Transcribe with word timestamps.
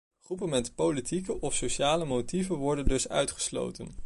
Groepen 0.19 0.49
met 0.49 0.75
politieke 0.75 1.39
of 1.41 1.53
sociale 1.53 2.05
motieven 2.05 2.55
worden 2.55 2.85
dus 2.87 3.09
uitgesloten. 3.09 3.95